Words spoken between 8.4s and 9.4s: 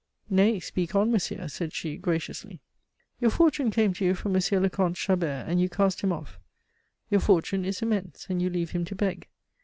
you leave him to beg.